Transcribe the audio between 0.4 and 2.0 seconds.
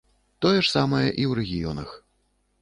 Тое ж самае і ў рэгіёнах.